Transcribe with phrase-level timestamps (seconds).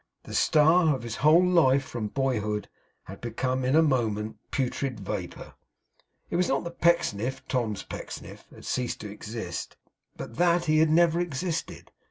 [0.23, 2.67] The star of his whole life from boyhood
[3.03, 5.53] had become, in a moment, putrid vapour.
[6.31, 9.77] It was not that Pecksniff, Tom's Pecksniff, had ceased to exist,
[10.17, 11.91] but that he never had existed.